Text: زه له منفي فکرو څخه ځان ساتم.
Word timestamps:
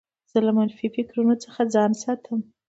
زه 0.31 0.37
له 0.45 0.51
منفي 0.57 0.87
فکرو 0.95 1.23
څخه 1.43 1.61
ځان 1.73 1.91
ساتم. 2.03 2.39